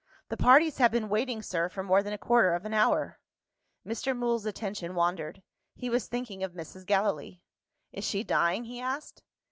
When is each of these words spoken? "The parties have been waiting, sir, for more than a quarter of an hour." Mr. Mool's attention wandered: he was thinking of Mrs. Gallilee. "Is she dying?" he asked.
"The 0.29 0.35
parties 0.35 0.79
have 0.79 0.89
been 0.89 1.09
waiting, 1.09 1.43
sir, 1.43 1.69
for 1.69 1.83
more 1.83 2.01
than 2.01 2.11
a 2.11 2.17
quarter 2.17 2.55
of 2.55 2.65
an 2.65 2.73
hour." 2.73 3.19
Mr. 3.85 4.17
Mool's 4.17 4.47
attention 4.47 4.95
wandered: 4.95 5.43
he 5.75 5.91
was 5.91 6.07
thinking 6.07 6.41
of 6.41 6.53
Mrs. 6.53 6.87
Gallilee. 6.87 7.43
"Is 7.91 8.03
she 8.03 8.23
dying?" 8.23 8.63
he 8.63 8.81
asked. 8.81 9.21